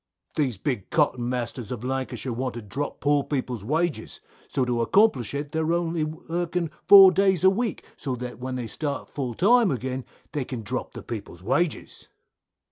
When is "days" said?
7.11-7.43